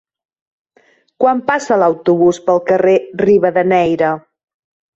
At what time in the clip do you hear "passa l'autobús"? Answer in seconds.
1.51-2.41